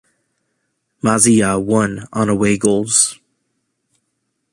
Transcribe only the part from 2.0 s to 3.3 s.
on away goals.